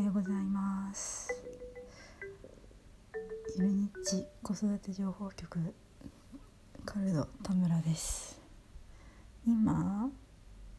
[0.00, 1.28] おはようございます。
[3.58, 5.74] ゆるにっち子育て情報局
[6.86, 8.40] カルド田村です。
[9.46, 10.08] 今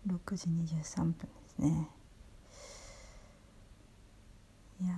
[0.08, 1.16] 6時23分で
[1.50, 1.88] すね。
[4.82, 4.96] いや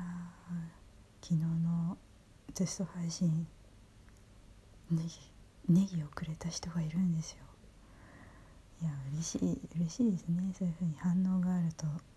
[1.22, 1.98] 昨日の
[2.54, 3.46] テスト配信
[4.90, 5.10] ネギ
[5.68, 7.40] ネギをくれた人がいるんですよ。
[8.84, 10.54] いや嬉しい嬉しいですね。
[10.58, 12.13] そういうふうに反応があると。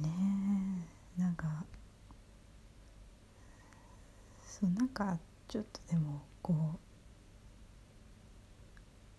[0.00, 0.10] ね。
[1.16, 1.64] なんか
[4.42, 6.78] そうなんかちょっとでもこう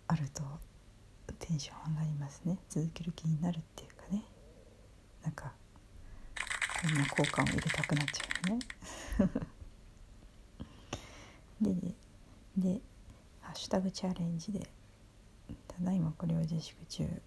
[0.06, 0.42] あると
[1.38, 2.58] テンション上がりますね。
[2.68, 4.24] 続ける気になるっていうかね。
[5.22, 5.52] なんか
[6.82, 8.58] こんな効果を入れたくなっちゃうね。
[11.74, 11.94] でで
[12.56, 12.80] で
[13.42, 14.70] 「ハッシュタグチャレンジ」で
[15.66, 17.22] ただいまこれを自粛中。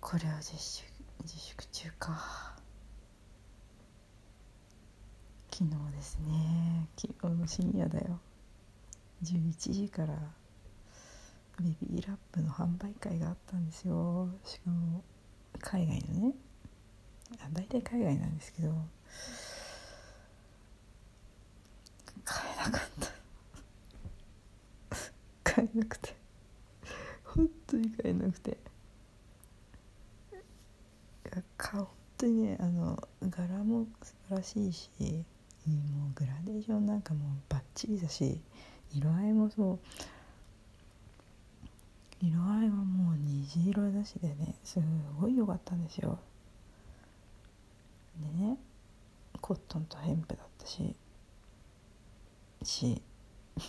[0.00, 0.88] これを自粛
[1.22, 2.56] 自粛中か。
[5.50, 6.88] 昨日ですね。
[6.96, 8.20] 昨日の深夜だよ。
[9.24, 10.14] 11時から
[11.60, 14.28] ベビーラップの販売会があったんですよ。
[14.44, 15.02] しかも
[15.60, 16.34] 海外のね。
[17.40, 18.72] あ大体海外なんですけど。
[22.24, 22.80] 買えなかっ
[25.42, 25.52] た。
[25.54, 26.16] 買えなくて。
[27.24, 28.56] 本当に買えなくて。
[31.72, 34.90] 本当にねあの柄も素晴らしいし
[35.66, 38.40] もうグラデーションなんかもうバッチリだし
[38.94, 39.78] 色合いもそう。
[42.20, 44.80] 色合いはもう虹色だしでねす
[45.20, 46.18] ごい良かったんですよ。
[48.20, 48.56] でね
[49.40, 50.96] コットンとヘンプだったし
[52.64, 53.00] し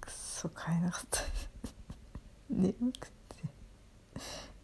[0.00, 1.20] くそ買えなかった。
[2.48, 3.17] 眠くて。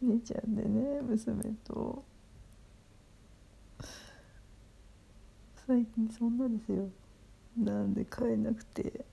[0.08, 2.04] 寝ちゃんでね娘と。
[5.66, 6.88] 最近そんなですよ。
[7.56, 9.04] なんで買えなくて、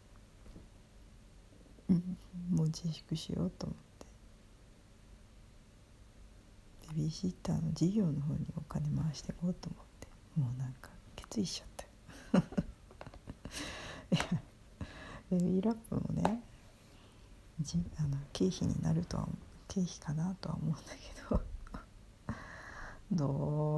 [2.52, 4.06] もう自粛しようと思って。
[6.96, 10.08] ベビーシッターの事業の方にお金回していこうと思って。
[10.35, 11.68] もうなんか決意しちゃっ
[12.31, 12.40] た
[14.16, 14.41] いや
[15.29, 16.41] ベビーラップもね
[17.62, 19.50] じあの経費になるとは思う。
[19.74, 21.42] 経費かなとは思うんだけど。
[23.14, 23.78] ど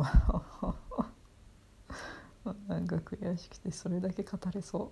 [2.45, 2.55] う？
[2.67, 4.91] なんか悔しくてそれだけ語れそ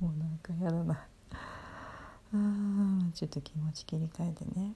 [0.00, 0.04] う。
[0.04, 1.06] もうなんかやだな。
[1.34, 2.36] あ
[3.14, 4.74] ちょっと気持ち切り替えてね。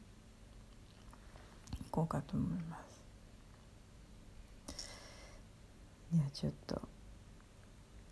[1.91, 2.79] 行こうかと思いま
[4.67, 4.75] す。
[6.13, 6.83] ではちょっと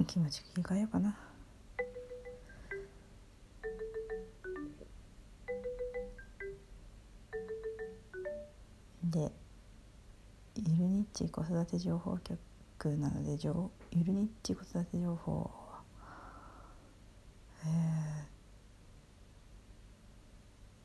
[0.06, 1.18] 気持ち切り替えようかな。
[9.10, 9.32] で
[10.56, 15.50] ゆるニッチ子育て情報局なのでゆるニッチ子育て情報
[17.64, 17.66] え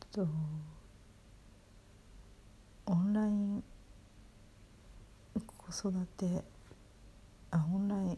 [0.02, 0.28] ー、っと
[2.88, 3.64] オンライン
[5.58, 6.44] 子育て
[7.52, 8.18] あオンライン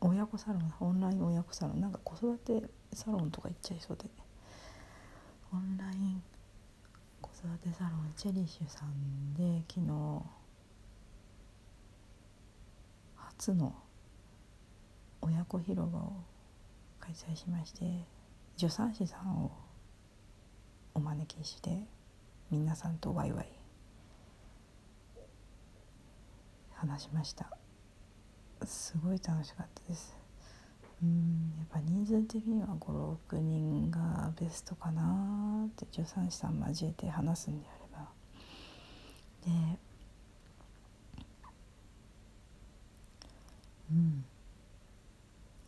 [0.00, 1.80] 親子サロンオンライン親子サロン。
[1.80, 4.04] なんか子育てサロンとか行っちゃいそうで。
[5.52, 6.22] オンライン
[7.44, 10.22] 育てサロンチェリッシュさんで昨日
[13.16, 13.74] 初の
[15.20, 16.12] 親子広場を
[17.00, 18.04] 開催しまして
[18.56, 19.50] 助産師さんを
[20.94, 21.82] お招きして
[22.48, 23.48] 皆さんとワイワイ
[26.74, 27.56] 話しました。
[28.64, 30.21] すごい楽しかったです。
[31.02, 38.08] うんやっぱ人数的には56人がベストかなって助産師さん交えて話すんであれば
[39.74, 39.78] で
[43.92, 44.24] うん。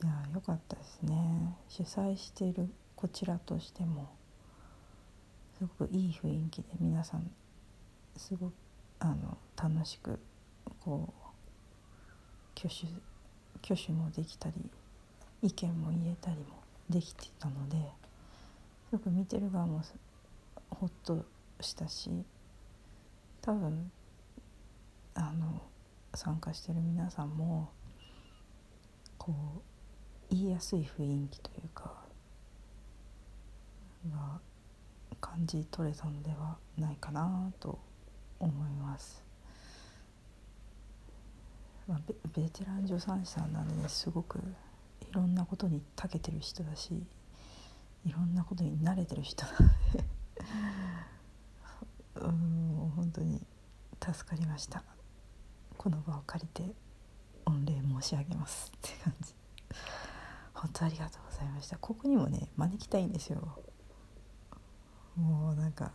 [0.02, 1.56] いや良かったですね。
[1.68, 4.10] 主催しているこちらとしても
[5.58, 7.30] すごくいい雰囲気で皆さん
[8.16, 8.52] すごく
[9.00, 10.18] あの楽しく
[10.80, 12.86] こう挙手
[13.62, 14.54] 挙手もできたり。
[15.44, 17.76] 意見も言えたりもできてたので
[18.88, 19.82] すごく見てる側も
[20.70, 21.26] ほっと
[21.60, 22.10] したし
[23.42, 23.90] 多分
[25.14, 25.60] あの
[26.14, 27.70] 参加してる皆さんも
[29.18, 29.34] こ
[30.30, 31.92] う言いやすい雰囲気というか
[34.10, 34.40] が
[35.20, 37.78] 感じ取れたのではないかなと
[38.38, 39.22] 思います。
[41.86, 44.40] まあ、ベベテラン助産師さんなのですごく
[45.12, 47.02] ろんなことに長けてる人だし
[48.06, 49.58] いろんなことに慣れてる人なの
[49.92, 50.04] で
[52.16, 53.40] うん本当に
[54.00, 54.82] 助かりました。
[55.76, 56.74] この場を借りて
[57.44, 59.34] 御礼申し上げますって感じ。
[60.52, 61.76] 本当ありがとうございました。
[61.78, 63.58] ここにもね招きたいんですよ。
[65.16, 65.92] もうなんか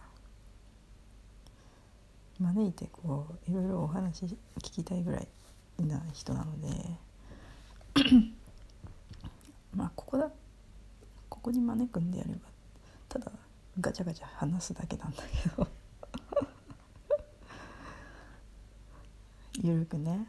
[2.40, 5.28] 招いてこういろいろお話聞きたいぐらい
[5.80, 6.68] な人なので
[10.00, 10.32] ここだ。
[11.28, 12.40] ここに招くんであれば
[13.10, 13.30] ただ
[13.82, 15.68] ガチャガチャ話すだけなんだけど。
[19.62, 20.26] ゆるくね。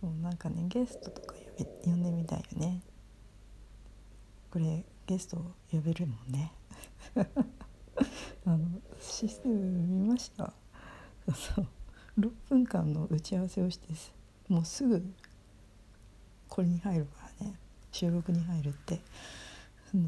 [0.00, 2.80] そうなんかねゲストとか呼び呼んでみたいよね。
[4.52, 5.38] これゲスト
[5.72, 6.52] 呼べるもんね。
[8.46, 8.68] あの
[9.00, 10.52] システム見ました？
[11.34, 11.66] そう。
[12.20, 13.88] 6分間の打ち合わせをして
[14.48, 15.02] もうすぐ
[16.54, 17.56] これに入るからね。
[17.90, 19.00] 収録に入るって。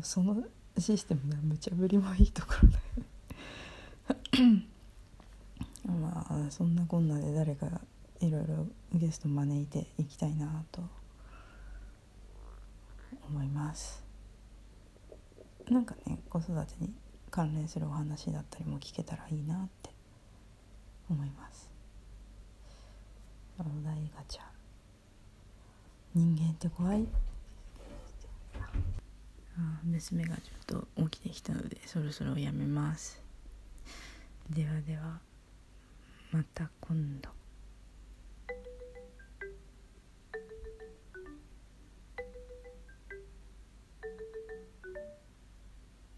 [0.05, 0.45] その
[0.79, 2.79] システムが無茶ぶりもいいところだ
[4.45, 4.67] よね。
[6.01, 7.67] まあそんなこんなで誰か
[8.21, 8.65] いろいろ
[8.95, 10.85] ゲスト招いていきたいなと
[13.29, 14.05] 思います。
[15.69, 16.95] なんかね子育てに
[17.29, 19.91] 関連するお話だったりも聞けたらいいなって
[21.11, 21.69] 思います。
[23.59, 24.56] お題ガチャ。
[26.17, 27.07] 人間って怖い。
[29.59, 33.23] あ娘がちょっと起きてきたのでそろそろやめます。
[34.49, 35.21] ではでは
[36.33, 37.29] また今度。